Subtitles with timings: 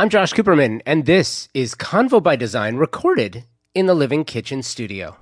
[0.00, 5.14] I'm Josh Cooperman, and this is Convo by Design recorded in the Living Kitchen studio.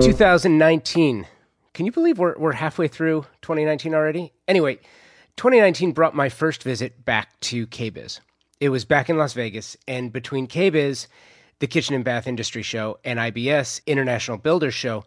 [0.00, 1.26] 2019.
[1.74, 4.32] Can you believe we're, we're halfway through 2019 already?
[4.48, 4.76] Anyway,
[5.36, 8.20] 2019 brought my first visit back to KBIS.
[8.58, 11.08] It was back in Las Vegas, and between KBIS,
[11.58, 15.04] the Kitchen and Bath Industry Show, and IBS, International Builders Show,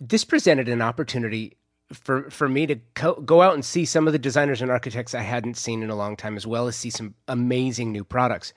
[0.00, 1.56] this presented an opportunity
[1.92, 5.14] for for me to co- go out and see some of the designers and architects
[5.14, 8.52] I hadn't seen in a long time, as well as see some amazing new products.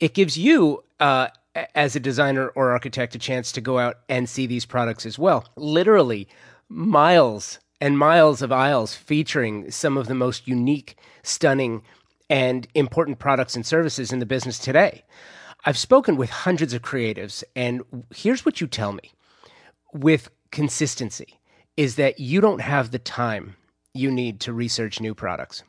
[0.00, 1.28] It gives you, uh,
[1.74, 5.18] as a designer or architect, a chance to go out and see these products as
[5.18, 5.46] well.
[5.56, 6.28] Literally,
[6.68, 11.82] miles and miles of aisles featuring some of the most unique, stunning,
[12.30, 15.04] and important products and services in the business today.
[15.64, 17.82] I've spoken with hundreds of creatives, and
[18.14, 19.12] here's what you tell me
[19.92, 21.38] with consistency
[21.76, 23.56] is that you don't have the time
[23.94, 25.62] you need to research new products.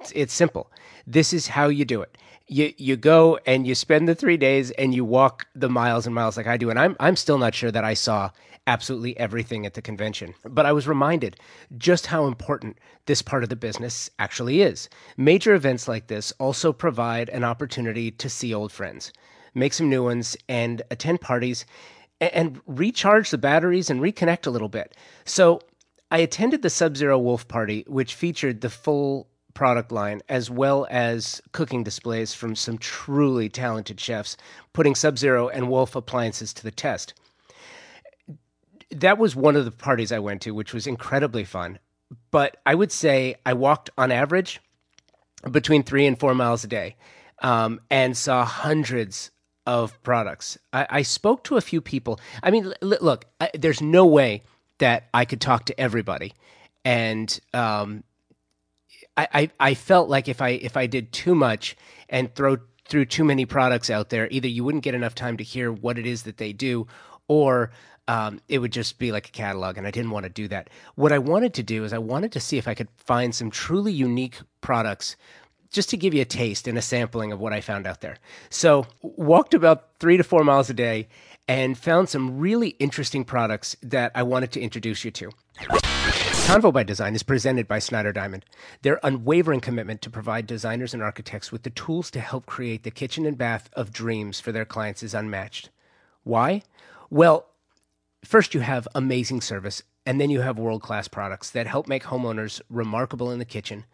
[0.00, 0.70] It's, it's, simple.
[1.06, 2.16] This is how you do it.
[2.46, 6.14] You you go and you spend the three days and you walk the miles and
[6.14, 6.70] miles like I do.
[6.70, 8.30] And I'm I'm still not sure that I saw
[8.68, 10.34] absolutely everything at the convention.
[10.44, 11.40] But I was reminded
[11.78, 14.88] just how important this part of the business actually is.
[15.16, 19.12] Major events like this also provide an opportunity to see old friends,
[19.54, 21.64] make some new ones, and attend parties
[22.20, 24.94] and recharge the batteries and reconnect a little bit.
[25.24, 25.60] So
[26.10, 30.86] I attended the Sub Zero Wolf Party, which featured the full product line as well
[30.88, 34.36] as cooking displays from some truly talented chefs
[34.72, 37.14] putting Sub Zero and Wolf appliances to the test.
[38.90, 41.78] That was one of the parties I went to, which was incredibly fun.
[42.30, 44.60] But I would say I walked on average
[45.50, 46.96] between three and four miles a day
[47.42, 49.30] um, and saw hundreds
[49.68, 50.56] of products.
[50.72, 52.18] I, I spoke to a few people.
[52.42, 54.42] I mean, l- look, I, there's no way
[54.78, 56.32] that I could talk to everybody,
[56.86, 58.02] and um,
[59.16, 61.76] I, I I felt like if I if I did too much
[62.08, 62.56] and throw
[62.88, 65.98] through too many products out there, either you wouldn't get enough time to hear what
[65.98, 66.86] it is that they do,
[67.28, 67.70] or
[68.08, 70.70] um, it would just be like a catalog, and I didn't want to do that.
[70.94, 73.50] What I wanted to do is I wanted to see if I could find some
[73.50, 75.16] truly unique products
[75.70, 78.16] just to give you a taste and a sampling of what I found out there.
[78.50, 81.08] So, walked about three to four miles a day
[81.46, 85.30] and found some really interesting products that I wanted to introduce you to.
[86.48, 88.44] Convo by Design is presented by Snyder Diamond.
[88.82, 92.90] Their unwavering commitment to provide designers and architects with the tools to help create the
[92.90, 95.70] kitchen and bath of dreams for their clients is unmatched.
[96.24, 96.62] Why?
[97.10, 97.46] Well,
[98.24, 102.04] first you have amazing service, and then you have world class products that help make
[102.04, 103.84] homeowners remarkable in the kitchen,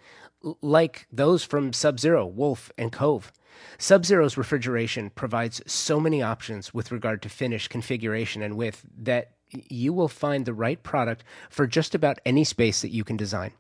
[0.61, 3.33] like those from Sub Zero, Wolf, and Cove.
[3.79, 9.33] Sub Zero's refrigeration provides so many options with regard to finish, configuration, and width that
[9.51, 13.53] you will find the right product for just about any space that you can design.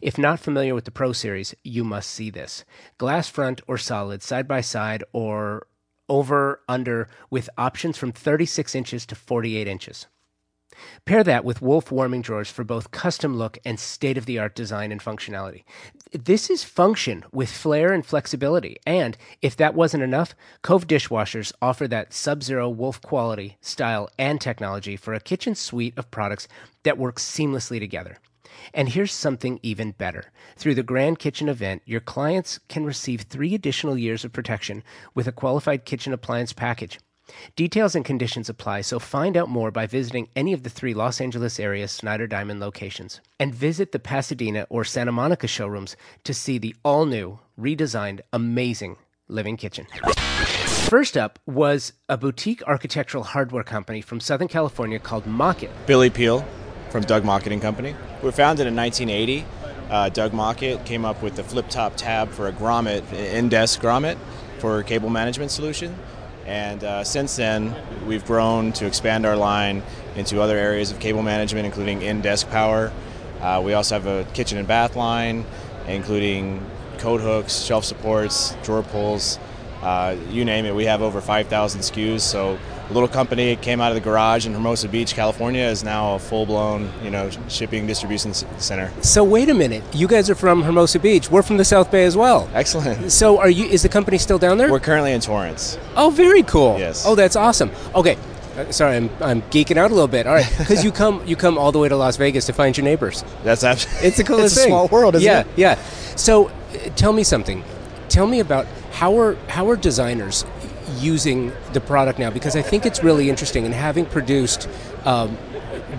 [0.00, 2.64] If not familiar with the Pro Series, you must see this.
[2.98, 5.66] Glass front or solid, side by side, or
[6.08, 10.06] over, under, with options from 36 inches to 48 inches.
[11.04, 14.54] Pair that with Wolf warming drawers for both custom look and state of the art
[14.54, 15.64] design and functionality.
[16.12, 18.76] This is function with flair and flexibility.
[18.86, 24.40] And if that wasn't enough, Cove dishwashers offer that sub zero Wolf quality, style, and
[24.40, 26.48] technology for a kitchen suite of products
[26.82, 28.18] that work seamlessly together.
[28.72, 30.26] And here's something even better.
[30.56, 34.82] Through the Grand Kitchen event, your clients can receive three additional years of protection
[35.14, 36.98] with a qualified kitchen appliance package.
[37.56, 41.20] Details and conditions apply, so find out more by visiting any of the three Los
[41.20, 43.20] Angeles area Snyder Diamond locations.
[43.40, 48.96] And visit the Pasadena or Santa Monica showrooms to see the all new, redesigned, amazing
[49.28, 49.86] living kitchen.
[50.88, 55.70] First up was a boutique architectural hardware company from Southern California called Mockett.
[55.86, 56.46] Billy Peel
[56.90, 57.96] from Doug Mockett Company.
[58.20, 59.46] We were founded in 1980.
[59.90, 63.80] Uh, Doug Mockett came up with the flip top tab for a grommet, in desk
[63.80, 64.16] grommet
[64.58, 65.94] for cable management solution.
[66.46, 67.74] And uh, since then,
[68.06, 69.82] we've grown to expand our line
[70.16, 72.92] into other areas of cable management, including in desk power.
[73.40, 75.44] Uh, we also have a kitchen and bath line,
[75.86, 76.64] including
[76.98, 79.38] code hooks, shelf supports, drawer pulls,
[79.82, 80.74] uh, you name it.
[80.74, 82.20] We have over 5,000 SKUs.
[82.20, 82.58] So
[82.90, 86.90] little company came out of the garage in Hermosa Beach, California, is now a full-blown,
[87.02, 88.90] you know, shipping distribution center.
[89.02, 91.30] So wait a minute, you guys are from Hermosa Beach.
[91.30, 92.48] We're from the South Bay as well.
[92.52, 93.12] Excellent.
[93.14, 93.66] So are you?
[93.66, 94.70] Is the company still down there?
[94.70, 95.78] We're currently in Torrance.
[95.96, 96.76] Oh, very cool.
[96.78, 97.04] Yes.
[97.06, 97.70] Oh, that's awesome.
[97.94, 98.18] Okay.
[98.56, 100.26] Uh, sorry, I'm, I'm geeking out a little bit.
[100.26, 102.76] All right, because you come you come all the way to Las Vegas to find
[102.76, 103.24] your neighbors.
[103.44, 104.06] That's absolutely.
[104.08, 104.68] It's the coolest it's a thing.
[104.70, 105.46] small world, isn't yeah, it?
[105.56, 106.50] Yeah, yeah, So, uh,
[106.96, 107.64] tell me something.
[108.08, 110.44] Tell me about how are how are designers
[111.00, 113.64] using the product now because I think it's really interesting.
[113.64, 114.68] And having produced
[115.04, 115.36] um,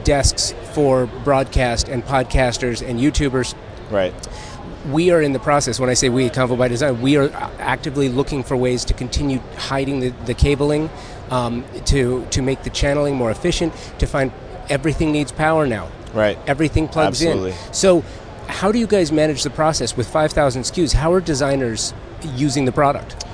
[0.04, 3.56] desks for broadcast and podcasters and YouTubers
[3.90, 4.14] Right.
[4.92, 5.80] We are in the process.
[5.80, 8.94] When I say we at Convo by Design, we are actively looking for ways to
[8.94, 10.90] continue hiding the, the cabling,
[11.32, 14.32] um, to to make the channeling more efficient, to find
[14.70, 15.90] everything needs power now.
[16.14, 16.38] Right.
[16.48, 17.52] Everything plugs Absolutely.
[17.52, 17.74] in.
[17.74, 18.04] So,
[18.48, 20.94] how do you guys manage the process with 5,000 SKUs?
[20.94, 21.94] How are designers
[22.36, 23.26] using the product?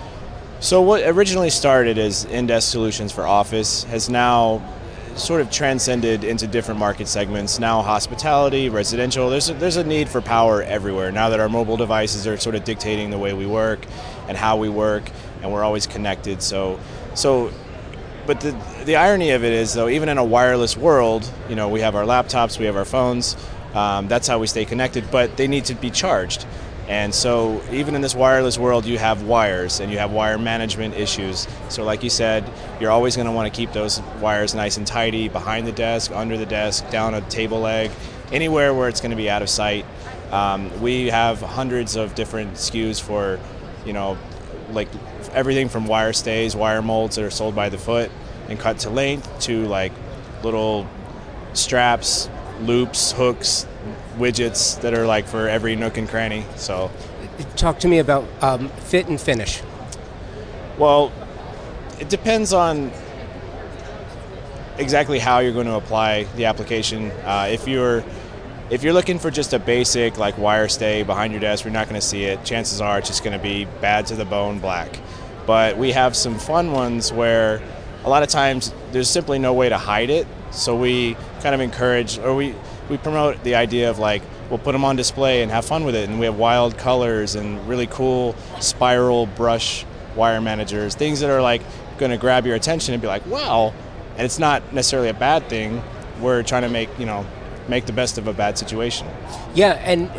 [0.61, 4.61] So what originally started as in-desk solutions for office has now
[5.15, 7.57] sort of transcended into different market segments.
[7.57, 9.31] Now hospitality, residential.
[9.31, 11.11] There's a, there's a need for power everywhere.
[11.11, 13.87] Now that our mobile devices are sort of dictating the way we work
[14.27, 15.09] and how we work,
[15.41, 16.43] and we're always connected.
[16.43, 16.79] So
[17.15, 17.51] so.
[18.27, 18.51] But the,
[18.85, 21.95] the irony of it is, though, even in a wireless world, you know, we have
[21.95, 23.35] our laptops, we have our phones.
[23.73, 25.09] Um, that's how we stay connected.
[25.09, 26.45] But they need to be charged.
[26.91, 30.93] And so, even in this wireless world, you have wires and you have wire management
[30.93, 31.47] issues.
[31.69, 32.43] So, like you said,
[32.81, 36.11] you're always going to want to keep those wires nice and tidy behind the desk,
[36.11, 37.91] under the desk, down a table leg,
[38.33, 39.85] anywhere where it's going to be out of sight.
[40.33, 43.39] Um, we have hundreds of different SKUs for,
[43.85, 44.17] you know,
[44.71, 44.89] like
[45.31, 48.11] everything from wire stays, wire molds that are sold by the foot
[48.49, 49.93] and cut to length, to like
[50.43, 50.85] little
[51.53, 52.29] straps,
[52.59, 53.65] loops, hooks,
[54.17, 56.45] widgets that are like for every nook and cranny.
[56.55, 56.91] So,
[57.55, 59.61] talk to me about um, fit and finish.
[60.77, 61.11] Well,
[61.99, 62.91] it depends on
[64.77, 67.11] exactly how you're going to apply the application.
[67.23, 68.03] Uh, if you're
[68.69, 71.89] if you're looking for just a basic like wire stay behind your desk, you're not
[71.89, 72.43] going to see it.
[72.45, 74.97] Chances are it's just going to be bad to the bone black.
[75.45, 77.61] But we have some fun ones where
[78.03, 80.25] a lot of times there's simply no way to hide it.
[80.51, 82.55] So we kind of encourage or we
[82.91, 85.95] we promote the idea of like we'll put them on display and have fun with
[85.95, 86.09] it.
[86.09, 91.41] And we have wild colors and really cool spiral brush wire managers things that are
[91.41, 91.61] like
[91.97, 93.73] going to grab your attention and be like wow.
[94.17, 95.81] And it's not necessarily a bad thing.
[96.19, 97.25] We're trying to make you know
[97.69, 99.07] make the best of a bad situation.
[99.55, 100.11] Yeah and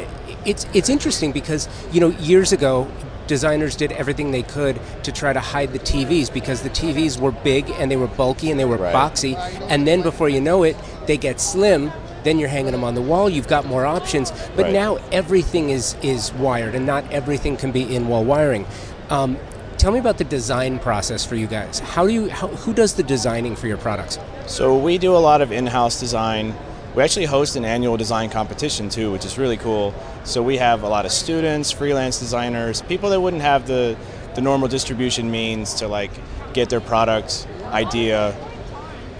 [0.46, 2.90] it's it's interesting because you know years ago
[3.26, 7.30] designers did everything they could to try to hide the TVs because the TVs were
[7.30, 8.94] big and they were bulky and they were right.
[8.94, 9.36] boxy.
[9.70, 10.76] And then before you know it
[11.06, 11.92] they get slim
[12.24, 14.30] then you're hanging them on the wall you've got more options.
[14.56, 14.72] But right.
[14.72, 18.66] now everything is is wired and not everything can be in wall wiring.
[19.10, 19.38] Um,
[19.78, 21.78] tell me about the design process for you guys.
[21.80, 24.19] How do you how, who does the designing for your products?
[24.46, 26.54] So we do a lot of in-house design.
[26.94, 29.94] We actually host an annual design competition too which is really cool.
[30.24, 33.96] So we have a lot of students freelance designers people that wouldn't have the
[34.34, 36.10] the normal distribution means to like
[36.54, 38.34] get their product idea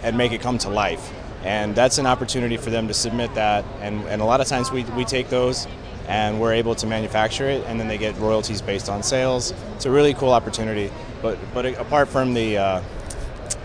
[0.03, 1.12] and make it come to life
[1.45, 3.65] and that's an opportunity for them to submit that.
[3.81, 5.67] And, and a lot of times we, we take those
[6.09, 9.53] and we're able to manufacture it and then they get royalties based on sales.
[9.75, 10.91] It's a really cool opportunity.
[11.21, 12.83] But but apart from the uh,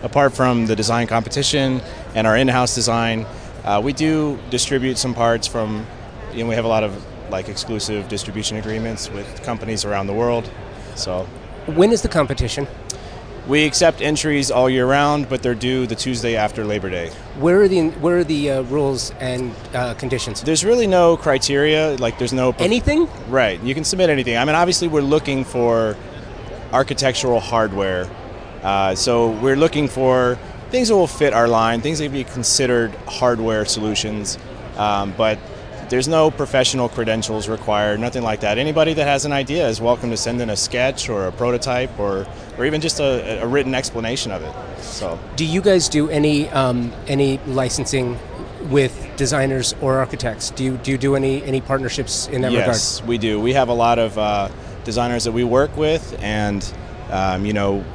[0.03, 1.81] apart from the design competition
[2.13, 3.25] and our in-house design
[3.63, 5.85] uh, we do distribute some parts from
[6.31, 10.13] you know we have a lot of like exclusive distribution agreements with companies around the
[10.13, 10.49] world.
[10.95, 11.27] So
[11.65, 12.67] when is the competition
[13.47, 17.09] we accept entries all year round, but they're due the Tuesday after Labor Day.
[17.39, 20.41] Where are the where are the uh, rules and uh, conditions?
[20.41, 21.95] There's really no criteria.
[21.97, 23.07] Like there's no anything.
[23.29, 23.61] Right.
[23.63, 24.37] You can submit anything.
[24.37, 25.95] I mean, obviously, we're looking for
[26.73, 28.09] architectural hardware.
[28.63, 30.37] Uh, so we're looking for
[30.69, 34.37] things that will fit our line, things that can be considered hardware solutions.
[34.75, 35.39] Um, but
[35.89, 38.57] there's no professional credentials required, nothing like that.
[38.57, 41.97] Anybody that has an idea is welcome to send in a sketch or a prototype
[41.97, 42.27] or,
[42.57, 44.81] or even just a, a written explanation of it.
[44.81, 48.17] So, do you guys do any um, any licensing
[48.69, 50.51] with designers or architects?
[50.51, 52.75] Do you do you do any any partnerships in that yes, regard?
[52.75, 53.39] Yes, we do.
[53.39, 54.49] We have a lot of uh,
[54.83, 56.65] designers that we work with, and
[57.09, 57.85] um, you know,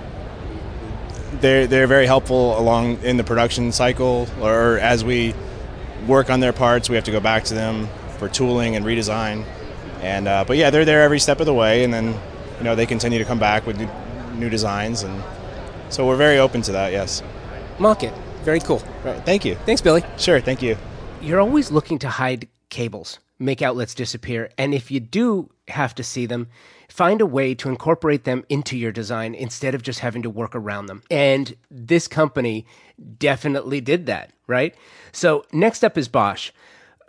[1.41, 5.35] they're they're very helpful along in the production cycle or as we
[6.07, 6.89] work on their parts.
[6.89, 7.89] We have to go back to them
[8.19, 9.45] for tooling and redesign.
[10.01, 12.15] And uh, but yeah, they're there every step of the way, and then
[12.59, 13.79] you know they continue to come back with
[14.43, 15.23] new, new designs, and
[15.89, 16.93] so we're very open to that.
[16.93, 17.23] Yes.
[17.79, 18.13] Market.
[18.45, 18.83] Very cool.
[19.05, 19.25] Right.
[19.25, 19.55] Thank you.
[19.67, 20.03] Thanks, Billy.
[20.19, 20.41] Sure.
[20.41, 20.77] Thank you.
[21.21, 26.03] You're always looking to hide cables, make outlets disappear, and if you do have to
[26.03, 26.49] see them,
[26.89, 30.55] find a way to incorporate them into your design instead of just having to work
[30.55, 31.03] around them.
[31.11, 32.67] And this company
[33.19, 34.75] definitely did that, right?
[35.13, 36.51] So, next up is Bosch.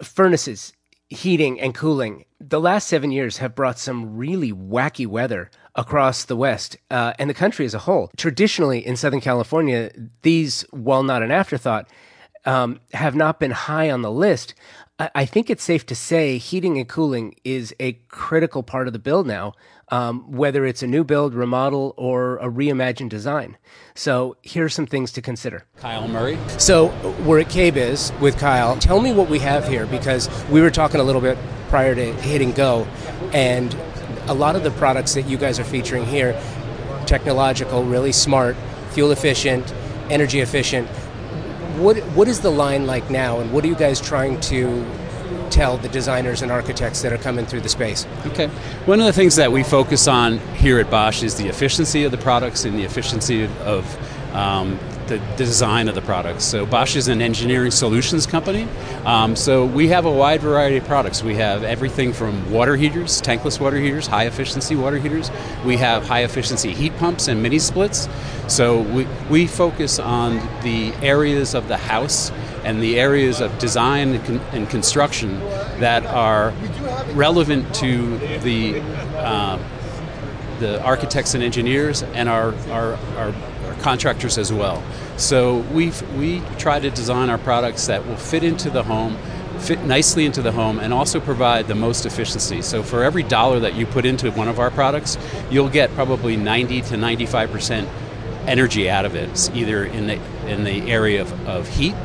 [0.02, 0.74] Furnaces,
[1.13, 2.25] heating, and cooling.
[2.39, 7.29] The last seven years have brought some really wacky weather across the West uh, and
[7.29, 8.12] the country as a whole.
[8.17, 9.91] Traditionally, in Southern California,
[10.22, 11.88] these, while not an afterthought,
[12.46, 14.53] um, have not been high on the list.
[15.00, 18.93] I, I think it's safe to say heating and cooling is a critical part of
[18.93, 19.53] the bill now,
[19.90, 23.58] um, whether it's a new build, remodel, or a reimagined design.
[23.96, 25.66] So here's some things to consider.
[25.78, 26.38] Kyle Murray.
[26.58, 26.88] So
[27.25, 28.78] we're at KBIS with Kyle.
[28.78, 31.38] Tell me what we have here because we were talking a little bit
[31.70, 32.88] prior to hitting go,
[33.34, 33.75] and
[34.28, 36.40] a lot of the products that you guys are featuring here,
[37.06, 38.56] technological, really smart,
[38.92, 39.74] fuel efficient,
[40.10, 40.88] energy efficient.
[41.78, 44.86] What what is the line like now, and what are you guys trying to
[45.54, 48.08] tell the designers and architects that are coming through the space?
[48.26, 48.48] Okay.
[48.86, 52.12] One of the things that we focus on here at Bosch is the efficiency of
[52.12, 56.44] the products and the efficiency of um, the design of the products.
[56.44, 58.68] So Bosch is an engineering solutions company.
[59.06, 61.24] Um, so we have a wide variety of products.
[61.24, 65.30] We have everything from water heaters, tankless water heaters, high efficiency water heaters.
[65.64, 68.10] We have high efficiency heat pumps and mini splits.
[68.48, 72.32] So we, we focus on the areas of the house
[72.63, 75.39] and the areas of design and, con- and construction
[75.79, 76.51] that are
[77.13, 78.79] relevant to the
[79.17, 79.60] uh,
[80.60, 83.34] the architects and engineers and our, our, our,
[83.65, 84.82] our, contractors as well.
[85.17, 89.17] So we we try to design our products that will fit into the home,
[89.60, 92.62] fit nicely into the home, and also provide the most efficiency.
[92.62, 95.17] So for every dollar that you put into one of our products,
[95.50, 97.89] you'll get probably 90 to 95 percent
[98.48, 101.96] energy out of it, it's either in the in the area of, of heat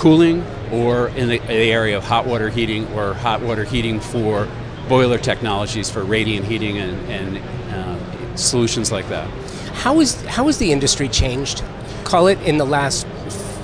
[0.00, 0.42] cooling
[0.72, 4.48] or in the, the area of hot water heating or hot water heating for
[4.88, 7.38] boiler technologies for radiant heating and, and
[7.70, 9.28] uh, solutions like that.
[9.74, 11.62] How is how has the industry changed?
[12.04, 13.06] Call it in the last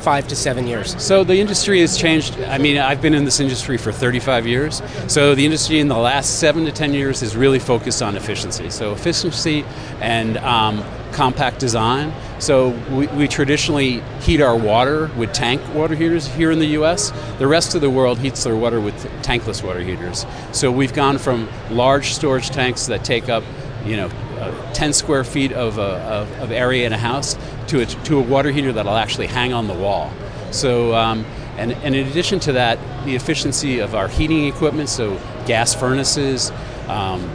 [0.06, 0.94] five to seven years.
[1.02, 2.38] So the industry has changed.
[2.42, 4.80] I mean, I've been in this industry for 35 years.
[5.08, 8.70] So the industry in the last seven to 10 years is really focused on efficiency.
[8.70, 9.64] So efficiency
[10.00, 12.12] and um, compact design.
[12.38, 17.10] So we, we, traditionally heat our water with tank water heaters here in the U.S.
[17.40, 20.24] The rest of the world heats their water with tankless water heaters.
[20.52, 23.42] So we've gone from large storage tanks that take up,
[23.84, 24.06] you know,
[24.38, 27.36] uh, 10 square feet of, uh, of, of, area in a house
[27.68, 30.12] to a, to a water heater that'll actually hang on the wall.
[30.50, 31.24] So, um,
[31.56, 36.52] and, and in addition to that, the efficiency of our heating equipment, so gas furnaces,
[36.88, 37.28] um,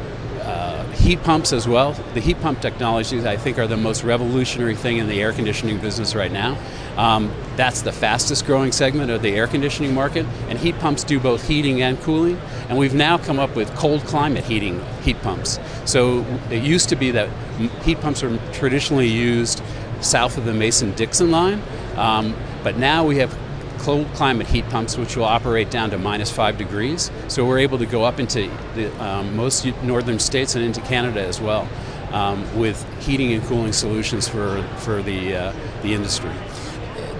[1.02, 1.94] heat pumps as well.
[2.14, 5.80] The heat pump technologies, I think, are the most revolutionary thing in the air conditioning
[5.80, 6.58] business right now.
[6.96, 11.20] Um, that's the fastest growing segment of the air conditioning market, and heat pumps do
[11.20, 12.40] both heating and cooling.
[12.70, 15.60] And we've now come up with cold climate heating heat pumps.
[15.86, 17.30] So it used to be that
[17.84, 19.64] heat pumps are traditionally used
[20.02, 21.62] south of the Mason Dixon line,
[21.96, 23.38] um, but now we have
[23.80, 27.10] cold climate heat pumps, which will operate down to minus five degrees.
[27.28, 31.26] So we're able to go up into the, um, most northern states and into Canada
[31.26, 31.68] as well
[32.12, 36.32] um, with heating and cooling solutions for, for the, uh, the industry.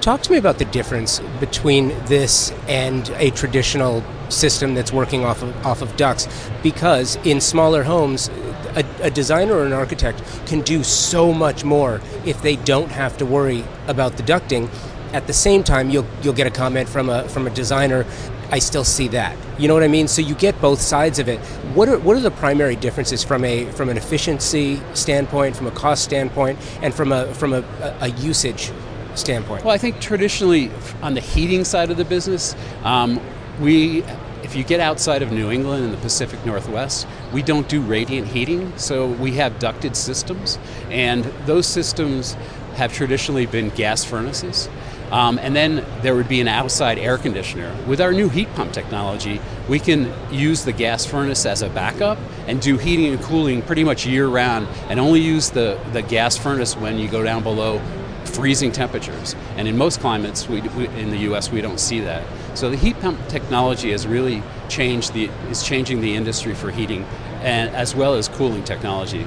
[0.02, 5.44] Talk to me about the difference between this and a traditional system that's working off
[5.44, 6.28] of, off of ducts
[6.64, 8.30] because in smaller homes
[8.76, 13.18] a, a, designer or an architect can do so much more if they don't have
[13.18, 14.70] to worry about the ducting
[15.14, 18.06] at the same time you'll you'll get a comment from a from a designer
[18.52, 19.38] I still see that.
[19.58, 20.10] You know what I mean?
[20.10, 21.40] So you get both sides of it.
[21.74, 25.72] What are what are the primary differences from a from an efficiency standpoint, from a
[25.72, 27.64] cost standpoint, and from a from a,
[28.02, 28.72] a usage
[29.16, 29.64] standpoint?
[29.64, 30.70] Well, I think traditionally
[31.02, 33.22] on the heating side of the business, um,
[33.62, 34.04] we
[34.44, 38.28] if you get outside of New England and the Pacific Northwest, we don't do radiant
[38.28, 40.60] heating, so we have ducted systems,
[40.90, 42.34] and those systems
[42.76, 44.70] have traditionally been gas furnaces.
[45.12, 47.76] Um, and then there would be an outside air conditioner.
[47.86, 52.18] With our new heat pump technology, we can use the gas furnace as a backup
[52.48, 56.38] and do heating and cooling pretty much year round and only use the, the gas
[56.38, 57.82] furnace when you go down below
[58.24, 59.36] freezing temperatures.
[59.58, 62.24] And in most climates we, we, in the US, we don't see that.
[62.54, 67.06] So the heat pump technology has really changed the, is changing the industry for heating
[67.42, 69.26] and as well as cooling technology.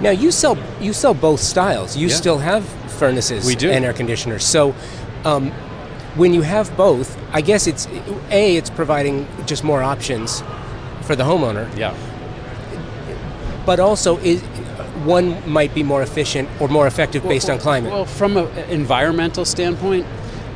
[0.00, 1.96] Now you sell you sell both styles.
[1.96, 2.14] You yeah.
[2.14, 4.44] still have furnaces and air conditioners.
[4.44, 4.74] So
[5.24, 5.50] um,
[6.16, 7.86] when you have both, I guess it's
[8.30, 10.42] a it's providing just more options
[11.02, 11.74] for the homeowner.
[11.76, 11.96] Yeah.
[13.64, 14.42] But also, is
[15.04, 17.92] one might be more efficient or more effective well, based well, on climate.
[17.92, 20.06] Well, from an environmental standpoint,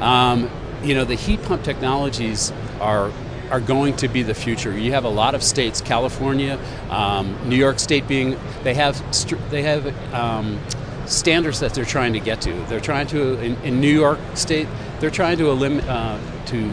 [0.00, 0.50] um,
[0.82, 3.12] you know, the heat pump technologies are
[3.50, 4.76] are going to be the future.
[4.78, 6.56] You have a lot of states, California,
[6.88, 9.00] um, New York State being they have
[9.50, 10.60] they have um,
[11.06, 12.52] standards that they're trying to get to.
[12.68, 14.68] They're trying to, in, in New York State,
[15.00, 16.72] they're trying to eliminate, uh, to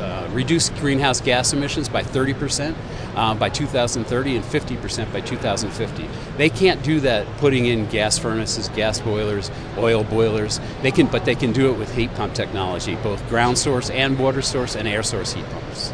[0.00, 2.74] uh, reduce greenhouse gas emissions by 30%
[3.16, 6.08] uh, by 2030 and 50% by 2050.
[6.36, 10.60] They can't do that putting in gas furnaces, gas boilers, oil boilers.
[10.82, 14.18] They can, but they can do it with heat pump technology, both ground source and
[14.18, 15.92] water source and air source heat pumps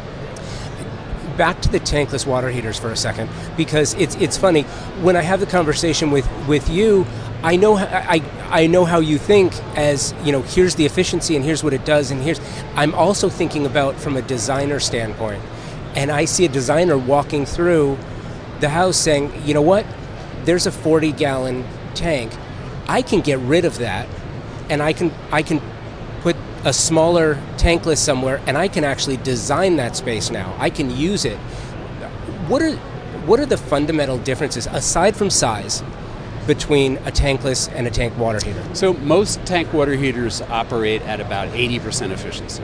[1.37, 3.27] back to the tankless water heaters for a second
[3.57, 4.61] because it's it's funny
[5.01, 7.07] when I have the conversation with with you
[7.41, 11.43] I know I, I know how you think as you know here's the efficiency and
[11.43, 12.39] here's what it does and here's
[12.75, 15.41] I'm also thinking about from a designer standpoint
[15.95, 17.97] and I see a designer walking through
[18.59, 19.85] the house saying, you know what,
[20.45, 22.31] there's a 40 gallon tank.
[22.87, 24.07] I can get rid of that
[24.69, 25.61] and I can I can
[26.21, 26.35] put
[26.65, 30.55] a smaller tankless somewhere and I can actually design that space now.
[30.59, 31.37] I can use it.
[32.47, 32.75] What are
[33.25, 35.83] what are the fundamental differences aside from size
[36.45, 38.63] between a tankless and a tank water heater?
[38.75, 42.63] So most tank water heaters operate at about 80% efficiency.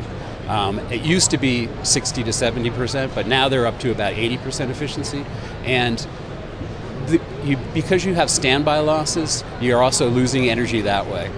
[0.50, 4.13] Um, it used to be 60 to 70 percent, but now they're up to about
[4.13, 5.25] 80 percent efficiency.
[5.63, 6.06] And
[7.06, 11.32] the, you, because you have standby losses, you're also losing energy that way.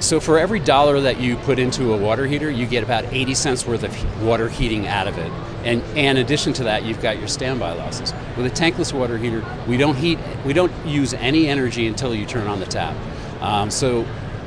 [0.00, 3.34] So for every dollar that you put into a water heater, you get about 80
[3.34, 5.30] cents worth of water heating out of it.
[5.64, 8.14] And, in addition to that, you've got your standby losses.
[8.36, 12.26] With a tankless water heater, we don't heat, we don't use any energy until you
[12.26, 12.96] turn on the tap.
[13.42, 14.06] Um, so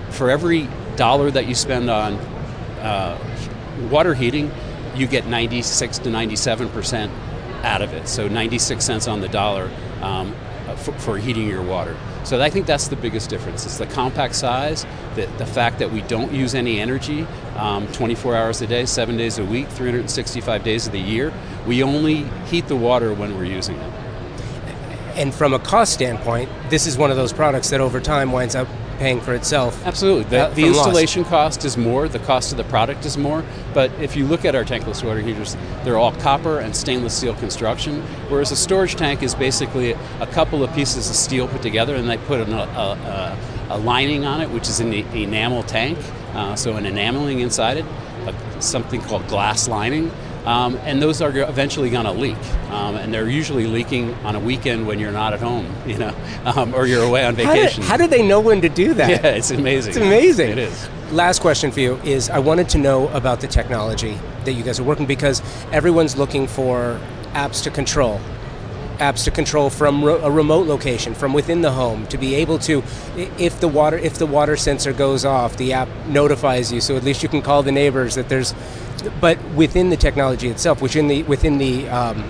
[0.10, 2.14] for every dollar that you spend on
[2.80, 3.18] uh,
[3.90, 4.52] water heating,
[4.96, 7.12] you get 96 to 97 percent
[7.64, 8.08] out of it.
[8.08, 9.70] So 96 cents on the dollar
[10.02, 10.36] um,
[10.78, 11.96] for, for, heating your water.
[12.24, 13.66] So I think that's the biggest difference.
[13.66, 14.86] It's the compact size,
[15.16, 19.18] the, the fact that we don't use any energy um, 24 hours a day, seven
[19.18, 21.34] days a week, 365 days of the year.
[21.68, 23.94] We only heat the water when we're using it.
[25.16, 28.56] And from a cost standpoint, this is one of those products that over time winds
[28.56, 28.68] up
[29.02, 29.84] paying for itself.
[29.84, 30.26] Absolutely.
[30.26, 31.32] The, uh, the installation loss.
[31.32, 33.44] cost is more, the cost of the product is more,
[33.74, 37.34] but if you look at our tankless water heaters, they're all copper and stainless steel
[37.34, 41.96] construction, whereas a storage tank is basically a couple of pieces of steel put together
[41.96, 43.38] and they put an, a, a,
[43.72, 45.98] a, lining on it, which is an enamel tank,
[46.36, 47.86] uh, so an enameling inside it,
[48.60, 50.12] something called glass lining.
[50.46, 52.38] Um, and those are eventually going to leak.
[52.70, 56.16] Um, and they're usually leaking on a weekend when you're not at home, you know,
[56.46, 57.84] um, or you're away on vacation.
[57.84, 59.12] How do, how do, they know when to do that?
[59.12, 59.90] Yeah, it's amazing.
[59.90, 60.50] It's amazing.
[60.52, 60.90] It is.
[61.12, 64.80] Last question for you is: I wanted to know about the technology that you guys
[64.80, 67.00] are working because everyone's looking for
[67.34, 68.22] apps to control
[69.02, 72.60] apps to control from ro- a remote location from within the home to be able
[72.60, 72.84] to
[73.16, 77.04] if the water if the water sensor goes off the app notifies you so at
[77.04, 78.54] least you can call the neighbors that there's
[79.20, 82.24] but within the technology itself within the within the um,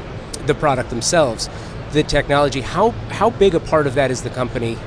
[0.46, 1.50] the product themselves
[1.92, 4.78] the technology how how big a part of that is the company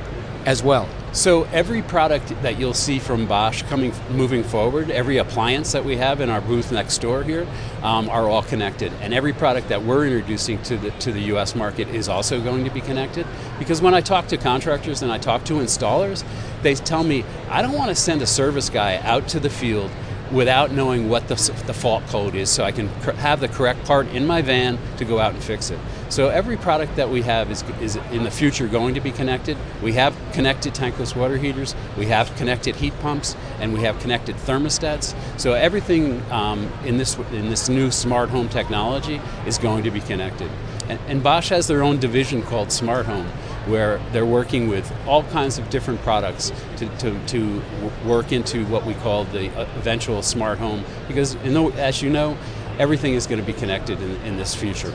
[0.45, 5.71] as well so every product that you'll see from Bosch coming moving forward, every appliance
[5.71, 7.47] that we have in our booth next door here,
[7.83, 8.91] um, are all connected.
[8.99, 11.55] And every product that we're introducing to the to the U.S.
[11.55, 13.25] market is also going to be connected.
[13.57, 16.25] Because when I talk to contractors and I talk to installers,
[16.63, 19.91] they tell me I don't want to send a service guy out to the field
[20.31, 21.35] without knowing what the,
[21.67, 24.77] the fault code is, so I can cr- have the correct part in my van
[24.97, 25.79] to go out and fix it.
[26.09, 29.57] So every product that we have is, is in the future going to be connected.
[29.81, 34.35] We have connected tankless water heaters, we have connected heat pumps, and we have connected
[34.35, 35.15] thermostats.
[35.39, 40.01] So everything um, in this in this new smart home technology is going to be
[40.01, 40.49] connected.
[40.87, 43.27] And, and Bosch has their own division called Smart Home,
[43.67, 47.61] where they're working with all kinds of different products to, to, to
[48.05, 50.83] work into what we call the uh, eventual smart home.
[51.07, 52.37] Because, as you know,
[52.79, 54.93] everything is going to be connected in, in this future.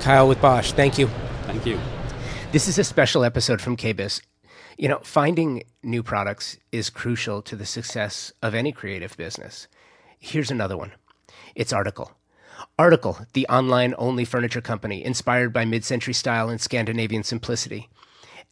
[0.00, 1.08] Kyle with Bosch, thank you.
[1.42, 1.78] Thank you.
[2.52, 4.22] This is a special episode from KBIS.
[4.78, 9.68] You know, finding new products is crucial to the success of any creative business.
[10.18, 10.92] Here's another one
[11.54, 12.12] it's Article.
[12.78, 17.88] Article, the online only furniture company inspired by mid century style and Scandinavian simplicity.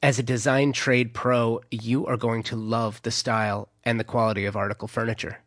[0.02, 4.46] As a design trade pro, you are going to love the style and the quality
[4.46, 5.40] of Article furniture.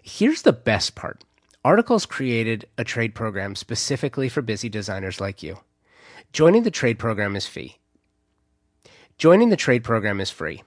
[0.00, 1.24] Here's the best part
[1.64, 5.58] Articles created a trade program specifically for busy designers like you.
[6.32, 7.78] Joining the trade program is free.
[9.18, 10.62] Joining the trade program is free,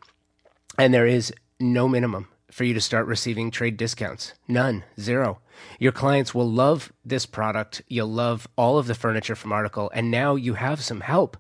[0.78, 4.32] and there is no minimum for you to start receiving trade discounts.
[4.48, 5.40] None, zero.
[5.78, 7.82] Your clients will love this product.
[7.90, 11.36] You'll love all of the furniture from Article, and now you have some help.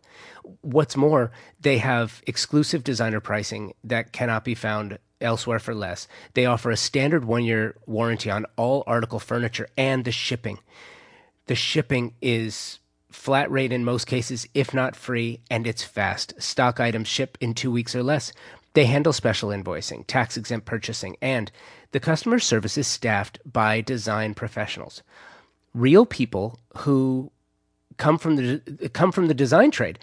[0.59, 6.05] What's more, they have exclusive designer pricing that cannot be found elsewhere for less.
[6.33, 10.59] They offer a standard one year warranty on all article furniture and the shipping.
[11.45, 12.79] The shipping is
[13.15, 16.33] flat rate in most cases, if not free, and it's fast.
[16.41, 18.33] Stock items ship in two weeks or less.
[18.75, 21.51] They handle special invoicing, tax exempt purchasing, and
[21.91, 25.01] the customer service is staffed by design professionals.
[25.73, 27.31] Real people who
[27.97, 29.97] come from the come from the design trade.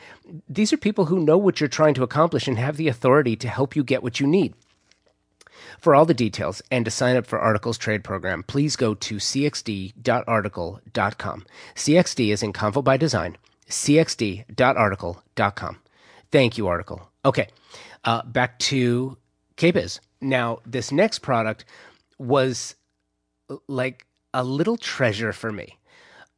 [0.48, 3.48] These are people who know what you're trying to accomplish and have the authority to
[3.48, 4.54] help you get what you need.
[5.78, 9.16] For all the details and to sign up for Article's trade program, please go to
[9.16, 11.46] cxd.article.com.
[11.74, 13.36] CXD is in Convo by Design,
[13.68, 15.78] cxd.article.com.
[16.30, 17.10] Thank you, Article.
[17.24, 17.48] Okay,
[18.04, 19.16] uh, back to
[19.56, 20.00] KBIS.
[20.20, 21.64] Now, this next product
[22.18, 22.74] was
[23.68, 25.78] like a little treasure for me.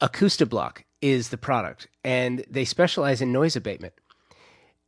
[0.01, 3.95] Acoustiblok is the product, and they specialize in noise abatement.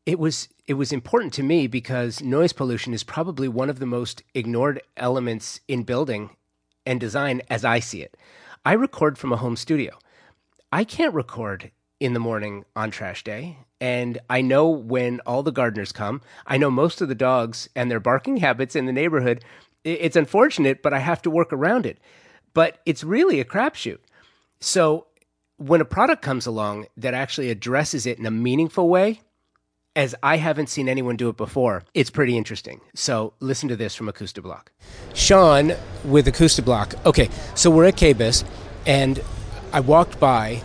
[0.04, 3.86] It was it was important to me because noise pollution is probably one of the
[3.86, 6.30] most ignored elements in building
[6.84, 8.16] and design as I see it.
[8.64, 9.98] I record from a home studio.
[10.72, 13.58] I can't record in the morning on trash day.
[13.80, 17.90] And I know when all the gardeners come, I know most of the dogs and
[17.90, 19.44] their barking habits in the neighborhood.
[19.84, 21.98] It's unfortunate, but I have to work around it.
[22.54, 23.98] But it's really a crapshoot.
[24.60, 25.06] So
[25.58, 29.20] when a product comes along that actually addresses it in a meaningful way,
[29.94, 32.82] as I haven't seen anyone do it before, it's pretty interesting.
[32.94, 34.66] So listen to this from Acoustiblok.
[35.14, 35.72] Sean
[36.04, 37.06] with Acoustiblok.
[37.06, 38.44] Okay, so we're at KBIS,
[38.86, 39.22] and
[39.72, 40.62] I walked by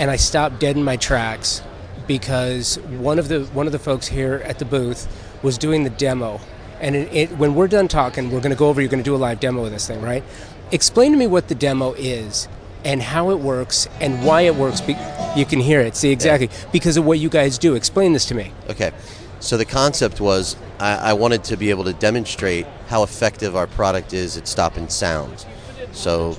[0.00, 1.62] and I stopped dead in my tracks
[2.06, 5.06] because one of the one of the folks here at the booth
[5.42, 6.40] was doing the demo.
[6.80, 8.80] And it, it, when we're done talking, we're going to go over.
[8.80, 10.24] You're going to do a live demo of this thing, right?
[10.72, 12.48] Explain to me what the demo is
[12.86, 14.80] and how it works and why it works.
[14.80, 14.96] Be-
[15.36, 15.94] you can hear it.
[15.94, 16.70] See exactly yeah.
[16.72, 17.74] because of what you guys do.
[17.74, 18.52] Explain this to me.
[18.70, 18.92] Okay.
[19.40, 23.66] So the concept was I, I wanted to be able to demonstrate how effective our
[23.66, 25.44] product is at stopping sound.
[25.92, 26.38] So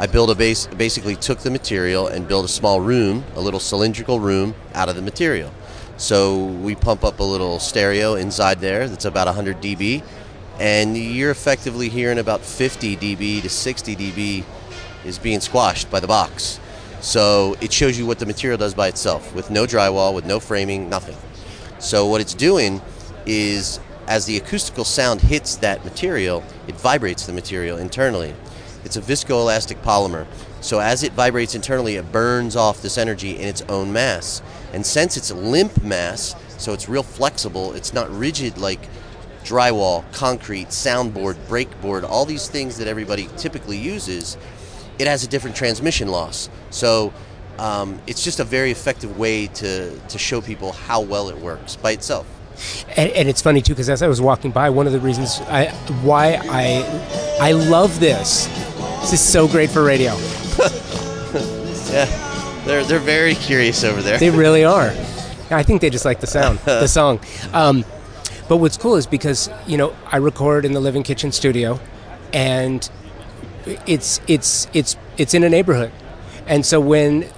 [0.00, 3.60] I built a base, basically took the material and built a small room, a little
[3.60, 5.52] cylindrical room out of the material.
[5.98, 10.02] So we pump up a little stereo inside there that's about 100 dB,
[10.58, 14.44] and you're effectively hearing about 50 dB to 60 dB
[15.04, 16.58] is being squashed by the box.
[17.02, 20.40] So it shows you what the material does by itself, with no drywall, with no
[20.40, 21.16] framing, nothing.
[21.78, 22.80] So what it's doing
[23.26, 28.34] is, as the acoustical sound hits that material, it vibrates the material internally.
[28.84, 30.26] It's a viscoelastic polymer.
[30.60, 34.42] So as it vibrates internally, it burns off this energy in its own mass.
[34.72, 38.80] And since it's limp mass, so it's real flexible, it's not rigid like
[39.44, 44.36] drywall, concrete, soundboard, breakboard, all these things that everybody typically uses,
[44.98, 46.50] it has a different transmission loss.
[46.70, 47.12] So
[47.58, 51.76] um, it's just a very effective way to, to show people how well it works
[51.76, 52.26] by itself.
[52.96, 55.40] And, and it's funny too because as I was walking by, one of the reasons
[55.48, 55.70] I,
[56.02, 56.82] why I
[57.40, 58.46] I love this
[59.00, 60.12] this is so great for radio.
[61.90, 64.18] yeah, they're they're very curious over there.
[64.18, 64.90] They really are.
[65.50, 67.20] I think they just like the sound, the song.
[67.52, 67.84] Um,
[68.48, 71.80] but what's cool is because you know I record in the Living Kitchen studio,
[72.32, 72.88] and
[73.86, 75.92] it's it's it's it's in a neighborhood,
[76.46, 77.28] and so when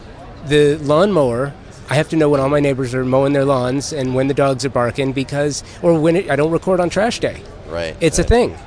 [0.46, 1.54] the lawnmower
[1.92, 4.32] I have to know when all my neighbors are mowing their lawns and when the
[4.32, 7.42] dogs are barking because, or when it, I don't record on trash day.
[7.68, 7.94] Right.
[8.00, 8.24] It's right.
[8.24, 8.58] a thing.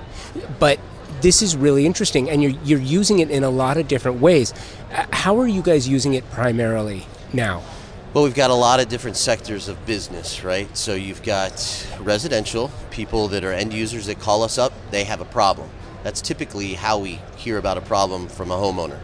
[0.60, 0.80] But
[1.26, 4.54] this is really interesting, and you're you're using it in a lot of different ways.
[4.94, 7.64] Uh, how are you guys using it primarily now?
[8.14, 10.70] Well, we've got a lot of different sectors of business, right?
[10.78, 14.72] So you've got residential people that are end users that call us up.
[14.92, 15.68] They have a problem.
[16.04, 19.00] That's typically how we hear about a problem from a homeowner.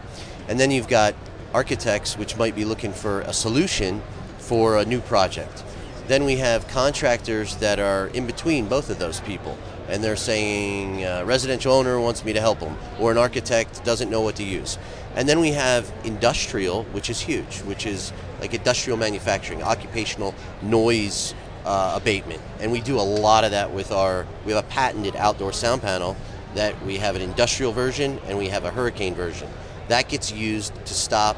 [0.46, 1.16] And then you've got
[1.52, 4.00] architects, which might be looking for a solution
[4.38, 5.64] for a new project.
[6.06, 11.04] Then we have contractors that are in between both of those people and they're saying
[11.04, 14.36] a uh, residential owner wants me to help them, or an architect doesn't know what
[14.36, 14.78] to use.
[15.14, 21.34] And then we have industrial, which is huge, which is like industrial manufacturing, occupational noise
[21.64, 22.40] uh, abatement.
[22.60, 25.82] And we do a lot of that with our, we have a patented outdoor sound
[25.82, 26.16] panel
[26.54, 29.48] that we have an industrial version and we have a hurricane version.
[29.88, 31.36] That gets used to stop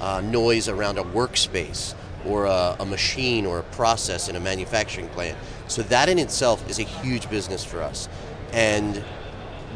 [0.00, 1.94] uh, noise around a workspace
[2.26, 5.36] or a, a machine or a process in a manufacturing plant.
[5.68, 8.08] So that in itself is a huge business for us.
[8.52, 9.02] And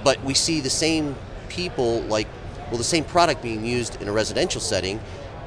[0.05, 1.17] but we see the same
[1.49, 2.29] people like
[2.69, 5.01] well the same product being used in a residential setting.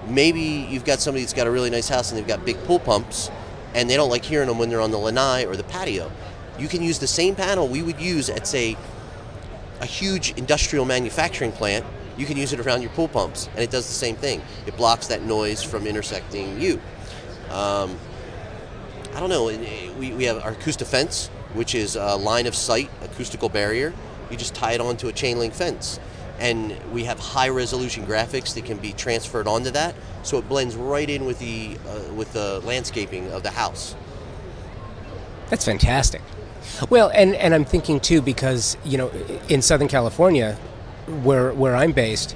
[0.08, 2.80] Maybe you've got somebody that's got a really nice house and they've got big pool
[2.80, 3.30] pumps
[3.76, 6.12] and they don't like hearing them when they're on the lanai or the patio.
[6.58, 8.76] You can use the same panel we would use at say
[9.80, 11.86] a huge industrial manufacturing plant
[12.18, 14.42] you can use it around your pool pumps, and it does the same thing.
[14.66, 16.80] It blocks that noise from intersecting you.
[17.52, 17.98] Um,
[19.14, 19.46] I don't know.
[20.00, 23.94] We, we have our acoustic fence, which is a line of sight acoustical barrier.
[24.30, 26.00] You just tie it onto a chain link fence.
[26.40, 30.76] And we have high resolution graphics that can be transferred onto that, so it blends
[30.76, 33.96] right in with the uh, with the landscaping of the house.
[35.50, 36.22] That's fantastic.
[36.90, 39.10] Well, and, and I'm thinking too because you know
[39.50, 40.56] in Southern California,
[41.22, 42.36] where where I'm based,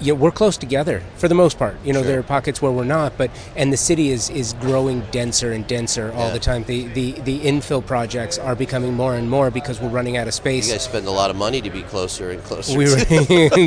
[0.00, 1.76] know, we're close together for the most part.
[1.84, 2.08] You know, sure.
[2.08, 5.66] there are pockets where we're not, but and the city is is growing denser and
[5.66, 6.32] denser all yeah.
[6.32, 6.64] the time.
[6.64, 10.34] The, the the infill projects are becoming more and more because we're running out of
[10.34, 10.66] space.
[10.66, 12.76] You guys spend a lot of money to be closer and closer.
[12.76, 12.96] We were,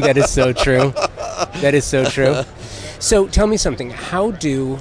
[0.02, 0.92] that is so true.
[1.62, 2.44] That is so true.
[3.00, 3.90] So tell me something.
[3.90, 4.80] How do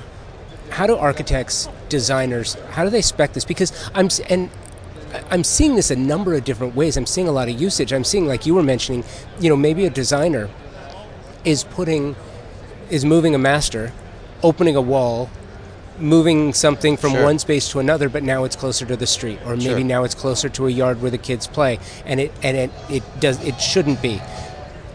[0.71, 3.45] how do architects, designers, how do they spec this?
[3.45, 4.51] Because I'm and
[5.31, 6.97] I'm seeing this a number of different ways.
[6.97, 7.93] I'm seeing a lot of usage.
[7.93, 9.05] I'm seeing, like you were mentioning,
[9.41, 10.51] you know, maybe a designer
[11.47, 12.15] is putting
[12.91, 13.93] is moving a master,
[14.43, 15.31] opening a wall,
[15.99, 17.25] moving something from Sure.
[17.25, 19.81] one space to another, but now it's closer to the street, or maybe Sure.
[19.81, 23.03] now it's closer to a yard where the kids play, and it and it, it
[23.21, 24.21] does it shouldn't be.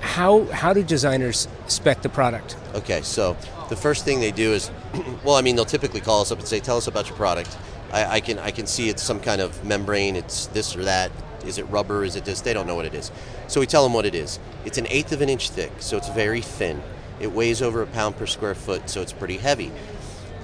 [0.01, 2.55] How how do designers spec the product?
[2.75, 3.35] Okay, so
[3.69, 4.69] the first thing they do is,
[5.23, 7.57] well, I mean, they'll typically call us up and say, "Tell us about your product."
[7.93, 10.15] I, I can I can see it's some kind of membrane.
[10.15, 11.11] It's this or that.
[11.43, 12.03] Is it rubber?
[12.03, 12.41] Is it this?
[12.41, 13.11] They don't know what it is.
[13.47, 14.39] So we tell them what it is.
[14.65, 16.81] It's an eighth of an inch thick, so it's very thin.
[17.19, 19.71] It weighs over a pound per square foot, so it's pretty heavy.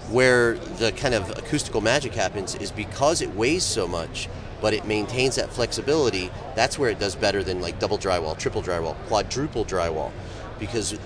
[0.10, 4.30] Where the kind of acoustical magic happens is because it weighs so much,
[4.62, 6.32] but it maintains that flexibility.
[6.56, 10.12] That's where it does better than like double drywall, triple drywall, quadruple drywall,
[10.60, 10.98] because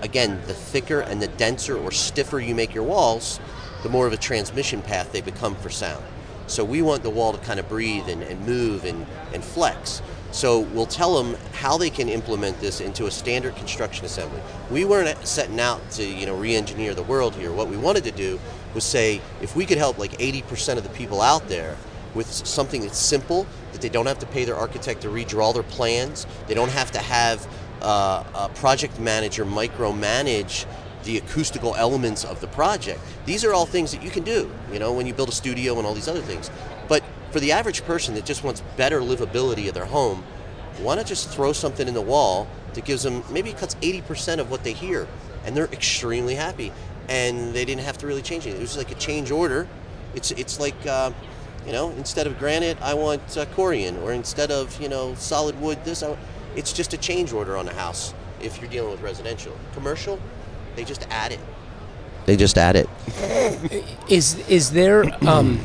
[0.00, 3.40] again, the thicker and the denser or stiffer you make your walls,
[3.82, 6.04] the more of a transmission path they become for sound.
[6.50, 10.02] So we want the wall to kind of breathe and, and move and, and flex.
[10.32, 14.40] So we'll tell them how they can implement this into a standard construction assembly.
[14.70, 17.52] We weren't setting out to you know re-engineer the world here.
[17.52, 18.40] What we wanted to do
[18.74, 21.76] was say if we could help like 80% of the people out there
[22.14, 25.62] with something that's simple, that they don't have to pay their architect to redraw their
[25.62, 27.46] plans, they don't have to have
[27.82, 30.66] uh, a project manager micromanage
[31.04, 33.00] the acoustical elements of the project.
[33.24, 35.78] These are all things that you can do, you know, when you build a studio
[35.78, 36.50] and all these other things.
[36.88, 40.24] But for the average person that just wants better livability of their home,
[40.78, 44.50] why not just throw something in the wall that gives them maybe cuts 80% of
[44.50, 45.06] what they hear
[45.44, 46.72] and they're extremely happy
[47.08, 48.54] and they didn't have to really change it.
[48.54, 49.66] It was like a change order.
[50.14, 51.12] It's it's like uh,
[51.66, 55.60] you know, instead of granite, I want uh, Corian, or instead of you know solid
[55.60, 56.02] wood, this.
[56.02, 56.20] I want,
[56.56, 58.14] it's just a change order on a house.
[58.40, 60.18] If you're dealing with residential, commercial,
[60.80, 61.40] they just add it.
[62.24, 62.88] They just add it.
[64.08, 65.58] Is is there um,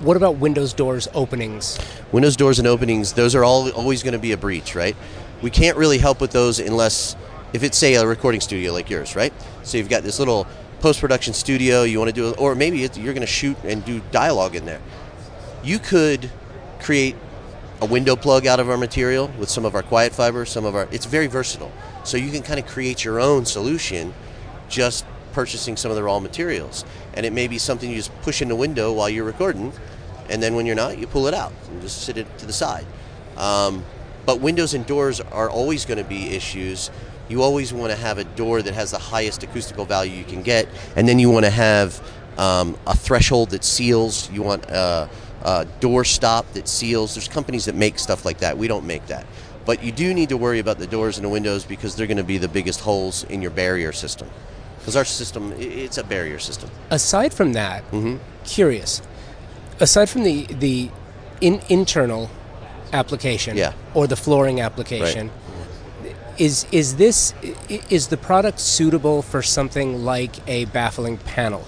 [0.00, 1.78] what about windows, doors, openings?
[2.10, 4.96] Windows, doors, and openings, those are all always going to be a breach, right?
[5.40, 7.14] We can't really help with those unless,
[7.52, 9.32] if it's, say, a recording studio like yours, right?
[9.62, 10.48] So you've got this little
[10.80, 13.84] post production studio, you want to do, or maybe it's, you're going to shoot and
[13.84, 14.80] do dialogue in there.
[15.62, 16.28] You could
[16.80, 17.14] create
[17.80, 20.74] a window plug out of our material with some of our quiet fiber, some of
[20.74, 21.70] our, it's very versatile.
[22.02, 24.12] So you can kind of create your own solution
[24.70, 26.84] just purchasing some of the raw materials.
[27.14, 29.72] And it may be something you just push in the window while you're recording,
[30.30, 32.52] and then when you're not, you pull it out and just sit it to the
[32.52, 32.86] side.
[33.36, 33.84] Um,
[34.24, 36.90] but windows and doors are always going to be issues.
[37.28, 40.42] You always want to have a door that has the highest acoustical value you can
[40.42, 42.00] get, and then you want to have
[42.38, 44.30] um, a threshold that seals.
[44.30, 45.08] You want a,
[45.42, 47.14] a door stop that seals.
[47.14, 48.56] There's companies that make stuff like that.
[48.56, 49.26] We don't make that.
[49.64, 52.16] But you do need to worry about the doors and the windows because they're going
[52.16, 54.28] to be the biggest holes in your barrier system.
[54.80, 56.70] Because our system, it's a barrier system.
[56.90, 58.16] Aside from that, Mm-hmm.
[58.44, 59.00] curious.
[59.80, 60.90] Aside from the the
[61.40, 62.28] in, internal
[62.92, 63.72] application Yeah.
[63.94, 65.30] or the flooring application,
[66.38, 67.34] is is this
[67.90, 71.64] is the product suitable for something like a baffling panel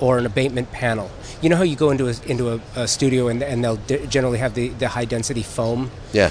[0.00, 1.10] or an abatement panel?
[1.40, 4.06] You know how you go into a, into a, a studio and, and they'll d-
[4.08, 5.90] generally have the, the high density foam.
[6.12, 6.30] Yeah.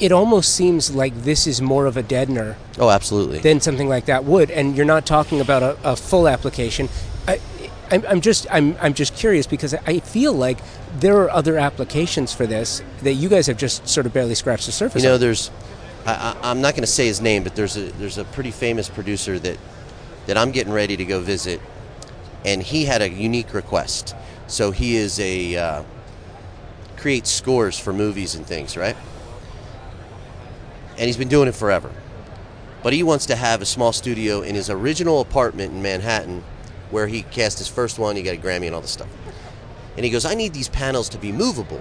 [0.00, 3.38] It almost seems like this is more of a deadener Oh, absolutely.
[3.38, 6.88] than something like that would, and you're not talking about a, a full application.
[7.28, 7.40] I,
[7.90, 10.58] I'm, I'm just I'm, I'm just curious because I feel like
[10.98, 14.66] there are other applications for this that you guys have just sort of barely scratched
[14.66, 15.02] the surface.
[15.02, 15.20] You know, of.
[15.20, 15.50] there's,
[16.06, 18.50] I, I, I'm not going to say his name, but there's a there's a pretty
[18.50, 19.58] famous producer that
[20.26, 21.60] that I'm getting ready to go visit,
[22.44, 24.14] and he had a unique request.
[24.46, 25.82] So he is a uh,
[26.96, 28.96] creates scores for movies and things, right?
[30.96, 31.90] And he's been doing it forever.
[32.82, 36.44] But he wants to have a small studio in his original apartment in Manhattan,
[36.90, 38.14] where he cast his first one.
[38.16, 39.08] He got a Grammy and all this stuff.
[39.96, 41.80] And he goes, I need these panels to be movable,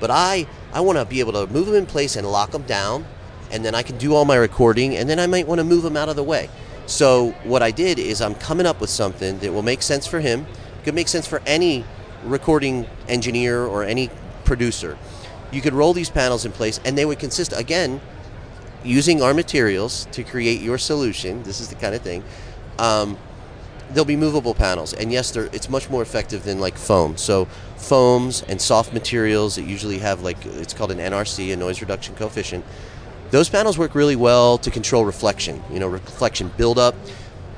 [0.00, 2.62] but I I want to be able to move them in place and lock them
[2.62, 3.06] down,
[3.50, 5.82] and then I can do all my recording, and then I might want to move
[5.82, 6.50] them out of the way.
[6.86, 10.20] So what I did is I'm coming up with something that will make sense for
[10.20, 10.46] him,
[10.84, 11.84] could make sense for any
[12.24, 14.10] recording engineer or any
[14.44, 14.98] producer.
[15.50, 18.00] You could roll these panels in place, and they would consist again
[18.84, 21.42] using our materials to create your solution.
[21.42, 22.22] This is the kind of thing.
[22.78, 23.16] Um,
[23.92, 27.16] they'll be movable panels, and yes, they're, it's much more effective than like foam.
[27.16, 31.80] So foams and soft materials that usually have like it's called an NRC, a noise
[31.80, 32.64] reduction coefficient.
[33.30, 35.62] Those panels work really well to control reflection.
[35.70, 36.94] You know, reflection buildup,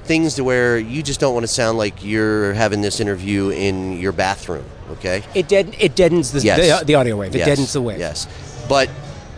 [0.05, 3.99] things to where you just don't want to sound like you're having this interview in
[3.99, 4.65] your bathroom.
[4.93, 5.25] Okay.
[5.35, 6.81] it dead it deadens the, Yes.
[6.81, 7.35] the, the audio wave.
[7.35, 7.99] It Yes, deadens the wave.
[7.99, 8.27] Yes,
[8.69, 8.89] but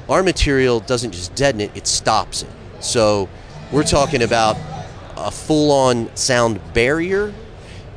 [0.09, 2.51] our material doesn't just deaden it; it stops it.
[2.81, 3.29] So
[3.73, 4.57] we're talking about
[5.16, 7.35] a full-on sound barrier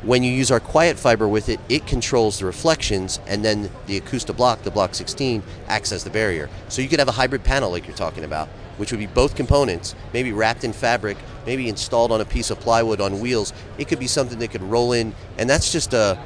[0.03, 4.01] When you use our quiet fiber with it, it controls the reflections, and then the
[4.01, 6.49] Acoustiblok, the Block 16, acts as the barrier.
[6.69, 9.35] So you could have a hybrid panel like you're talking about, which would be both
[9.35, 13.53] components, maybe wrapped in fabric, maybe installed on a piece of plywood on wheels.
[13.77, 16.17] It could be something that could roll in, and that's just a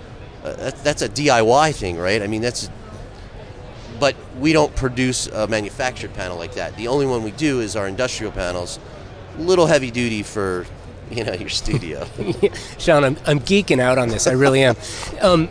[0.43, 2.21] uh, that's a DIY thing, right?
[2.21, 2.69] I mean, that's
[4.00, 6.76] but we don't produce a manufactured panel like that.
[6.78, 8.80] The only one we do is our industrial panels,
[9.38, 10.66] little heavy duty for
[11.12, 12.08] you know your studio.
[12.78, 14.28] Sean, I'm, I'm geeking out on this.
[14.28, 14.76] I really am.
[15.22, 15.50] Um,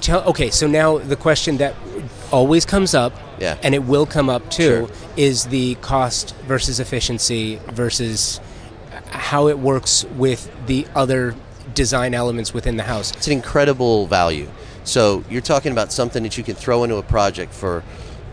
[0.00, 1.74] tell, okay, so now the question that
[2.30, 3.56] always comes up, Yeah.
[3.62, 4.96] and it will come up too, Sure.
[5.16, 8.40] is the cost versus efficiency versus
[9.10, 11.34] how it works with the other
[11.74, 13.12] design elements within the house.
[13.12, 14.48] It's an incredible value.
[14.88, 17.84] So you're talking about something that you can throw into a project for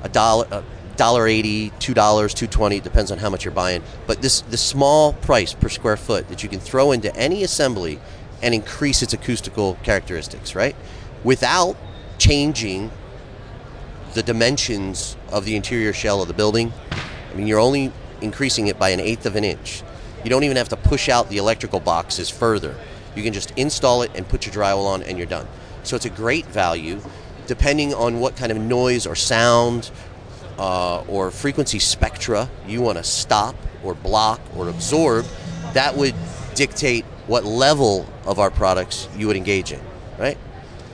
[0.03, 0.63] a dollar, a
[0.95, 2.79] dollar eighty, two dollars, two twenty.
[2.79, 3.83] Depends on how much you're buying.
[4.07, 7.99] But this the small price per square foot that you can throw into any assembly
[8.41, 10.77] and increase its acoustical characteristics, right?
[11.25, 11.75] Without
[12.19, 12.89] changing
[14.13, 16.71] the dimensions of the interior shell of the building.
[16.89, 17.91] I mean, you're only
[18.21, 19.83] increasing it by an eighth of an inch.
[20.23, 22.77] You don't even have to push out the electrical boxes further.
[23.13, 25.47] You can just install it and put your drywall on, and you're done.
[25.85, 26.99] So it's a great value,
[27.47, 29.91] depending on what kind of noise or sound
[30.57, 35.25] uh, or frequency spectra you want to stop or block or absorb.
[35.73, 36.15] That would
[36.55, 39.81] dictate what level of our products you would engage in,
[40.17, 40.37] right?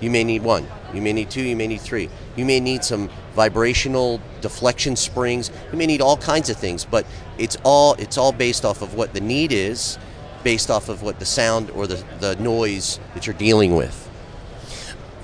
[0.02, 2.10] You may need one, you may need two, you may need three.
[2.36, 5.52] You may need some vibrational deflection springs.
[5.72, 7.06] You may need all kinds of things, but
[7.38, 9.98] it's all it's all based off of what the need is,
[10.44, 14.10] based off of what the sound or the, the noise that you're dealing with.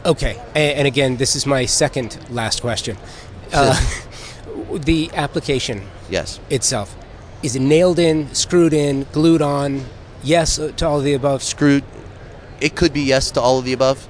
[0.06, 2.98] Okay, and, again, this is my second last question.
[3.52, 3.76] Uh,
[4.74, 6.40] the application Yes.
[6.50, 6.96] itself
[7.44, 9.86] is it nailed in, screwed in, glued on?
[10.24, 11.44] Yes uh, to all of the above.
[11.44, 11.84] Screwed.
[12.60, 14.08] It could be yes to all of the above.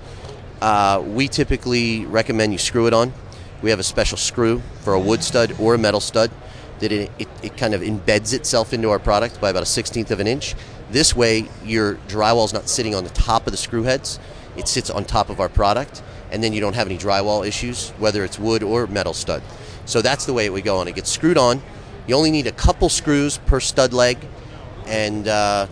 [0.62, 3.14] Uh, we typically recommend you screw it on.
[3.62, 6.32] We have a special screw for a wood stud or a metal stud
[6.80, 10.10] that it, it, it kind of embeds itself into our product by about a sixteenth
[10.12, 10.56] of an inch.
[10.90, 14.20] This way, your drywall is not sitting on the top of the screw heads;
[14.58, 17.92] it sits on top of our product, and then you don't have any drywall issues,
[18.00, 19.42] whether it's wood or metal stud.
[19.86, 20.88] So that's the way it would go on.
[20.88, 21.62] It gets screwed on.
[22.08, 24.18] You only need a couple screws per stud leg,
[24.86, 25.68] and uh,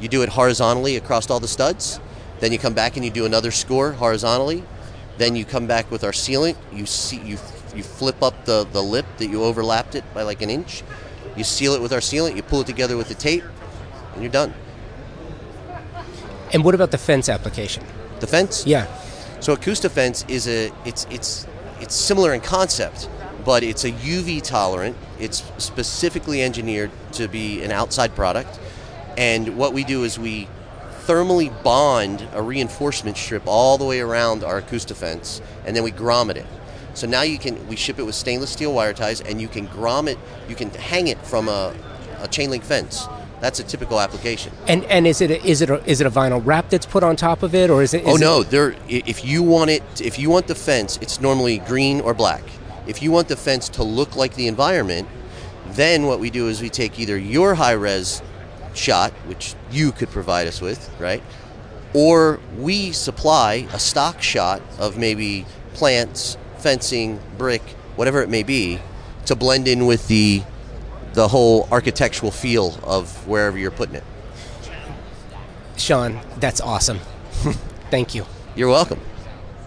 [0.00, 2.00] you do it horizontally across all the studs.
[2.40, 4.64] Then you come back and you do another score horizontally.
[5.16, 6.56] Then you come back with our sealant.
[6.72, 7.38] You see you
[7.74, 10.82] you flip up the, the lip that you overlapped it by like an inch.
[11.36, 12.36] You seal it with our sealant.
[12.36, 13.44] You pull it together with the tape,
[14.12, 14.54] and you're done.
[16.54, 17.84] And what about the fence application?
[18.20, 18.64] The fence.
[18.64, 18.86] Yeah.
[19.40, 21.46] So Acoustifence is a it's it's
[21.80, 23.10] it's similar in concept,
[23.44, 24.96] but it's a UV tolerant.
[25.18, 28.60] It's specifically engineered to be an outside product,
[29.18, 30.48] and what we do is we
[31.06, 36.36] thermally bond a reinforcement strip all the way around our Acoustifence, and then we grommet
[36.36, 36.46] it.
[36.94, 39.66] So now you can we ship it with stainless steel wire ties, and you can
[39.66, 41.74] grommet, you can hang it from a,
[42.20, 43.08] a chain link fence.
[43.40, 44.52] That's a typical application.
[44.68, 47.02] And and is it a, is it a, is it a vinyl wrap that's put
[47.02, 48.02] on top of it, or is it?
[48.06, 48.74] Oh is it- no, there.
[48.88, 52.42] If you want it, if you want the fence, it's normally green or black.
[52.86, 55.08] If you want the fence to look like the environment,
[55.70, 58.22] then what we do is we take either your high res
[58.74, 61.22] shot, which you could provide us with, right,
[61.94, 67.62] or we supply a stock shot of maybe plants, fencing, brick,
[67.96, 68.78] whatever it may be,
[69.26, 70.42] to blend in with the
[71.14, 74.04] the whole architectural feel of wherever you're putting it.
[75.76, 76.98] Sean, that's awesome.
[77.90, 78.26] Thank you.
[78.56, 79.00] You're welcome.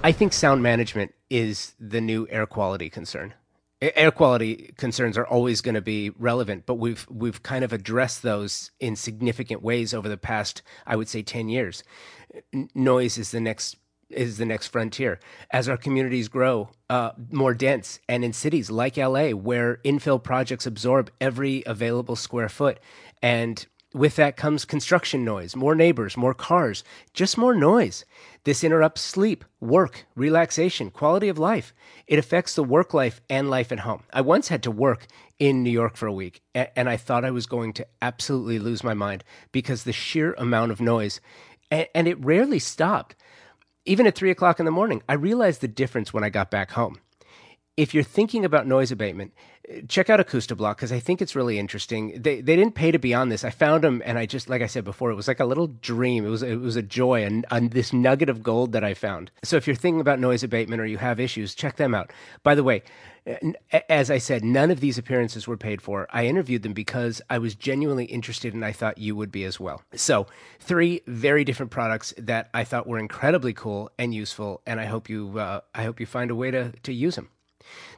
[0.03, 3.33] I think sound management is the new air quality concern.
[3.81, 8.23] Air quality concerns are always going to be relevant, but we've we've kind of addressed
[8.23, 11.83] those in significant ways over the past, I would say, ten years.
[12.53, 13.75] N- noise is the next
[14.09, 15.19] is the next frontier
[15.51, 20.65] as our communities grow uh, more dense, and in cities like LA, where infill projects
[20.65, 22.79] absorb every available square foot,
[23.21, 28.05] and with that comes construction noise, more neighbors, more cars, just more noise.
[28.43, 31.73] This interrupts sleep, work, relaxation, quality of life.
[32.05, 34.03] It affects the work life and life at home.
[34.13, 35.07] I once had to work
[35.39, 38.83] in New York for a week, and I thought I was going to absolutely lose
[38.83, 41.19] my mind because the sheer amount of noise,
[41.71, 43.15] and it rarely stopped.
[43.87, 46.71] Even at three o'clock in the morning, I realized the difference when I got back
[46.71, 46.99] home
[47.77, 49.33] if you're thinking about noise abatement,
[49.69, 52.19] uh, check out Acoustiblok because I think it's really interesting.
[52.19, 53.43] They they didn't pay to be on this.
[53.43, 55.67] I found them, and I just like I said before, it was like a little
[55.67, 56.25] dream.
[56.25, 59.29] It was it was a joy and, and this nugget of gold that I found.
[59.43, 62.11] So if you're thinking about noise abatement or you have issues, check them out.
[62.43, 62.81] By the way.
[63.89, 66.07] As I said, none of these appearances were paid for.
[66.11, 69.59] I interviewed them because I was genuinely interested and I thought you would be as
[69.59, 69.81] well.
[69.95, 70.27] So,
[70.59, 75.09] three very different products that I thought were incredibly cool and useful, and I hope
[75.09, 77.29] you uh, I hope you find a way to, to use them.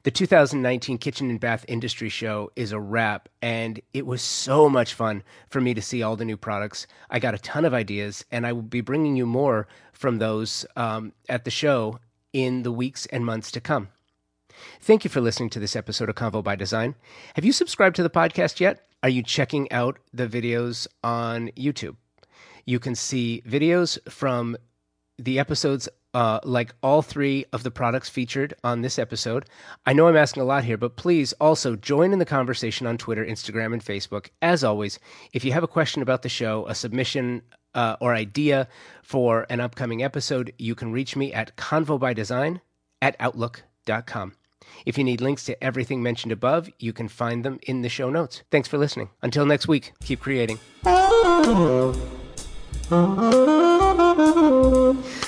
[0.03, 4.93] The 2019 Kitchen and Bath Industry Show is a wrap, and it was so much
[4.93, 6.87] fun for me to see all the new products.
[7.09, 10.65] I got a ton of ideas, and I will be bringing you more from those
[10.75, 11.99] um, at the show
[12.33, 13.89] in the weeks and months to come.
[14.81, 16.95] Thank you for listening to this episode of Convo by Design.
[17.35, 18.87] Have you subscribed to the podcast yet?
[19.03, 21.95] Are you checking out the videos on YouTube?
[22.65, 24.57] You can see videos from
[25.17, 29.45] the episodes uh, like all three of the products featured on this episode.
[29.85, 32.97] I know I'm asking a lot here, but please also join in the conversation on
[32.97, 34.29] Twitter, Instagram, and Facebook.
[34.41, 34.99] As always,
[35.33, 37.43] if you have a question about the show, a submission,
[37.75, 38.67] uh, or idea
[39.03, 42.61] for an upcoming episode, you can reach me at convobydesign
[43.01, 44.33] at outlook.com.
[44.85, 48.09] If you need links to everything mentioned above, you can find them in the show
[48.09, 48.43] notes.
[48.51, 49.09] Thanks for listening.
[49.21, 50.59] Until next week, keep creating.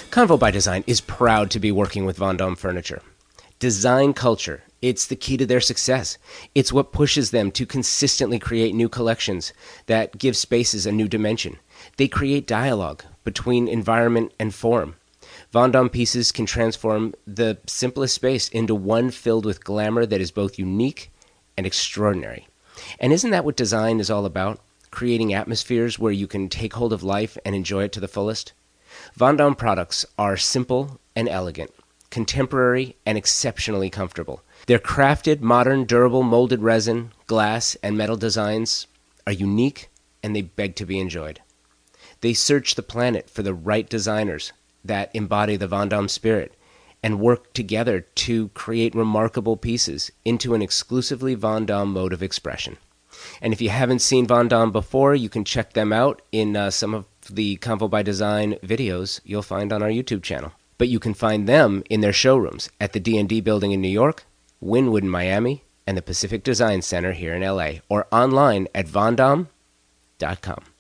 [0.10, 3.02] Convo by Design is proud to be working with Vondom Furniture.
[3.60, 6.18] Design culture, it's the key to their success.
[6.56, 9.54] It's what pushes them to consistently create new collections
[9.86, 11.60] that give spaces a new dimension.
[11.98, 14.96] They create dialogue between environment and form.
[15.54, 20.58] Vondom pieces can transform the simplest space into one filled with glamour that is both
[20.58, 21.12] unique
[21.58, 22.48] and extraordinary.
[23.00, 24.62] And isn't that what design is all about?
[24.92, 28.54] Creating atmospheres where you can take hold of life and enjoy it to the fullest?
[29.18, 31.72] Vondom products are simple and elegant,
[32.10, 34.44] contemporary and exceptionally comfortable.
[34.68, 38.88] Their crafted, modern, durable molded resin, glass, and metal designs
[39.28, 39.90] are unique
[40.24, 41.42] and they beg to be enjoyed.
[42.22, 44.54] They search the planet for the right designers
[44.84, 46.56] that embody the Vondom spirit
[47.04, 52.78] and work together to create remarkable pieces into an exclusively Vondom mode of expression.
[53.42, 56.94] And if you haven't seen Vendome before, you can check them out in uh, some
[56.94, 60.54] of the Convo by Design videos you'll find on our YouTube channel.
[60.78, 64.26] But you can find them in their showrooms at the D&D building in New York,
[64.64, 70.71] Wynwood in Miami, and the Pacific Design Center here in LA, or online at vondom.com.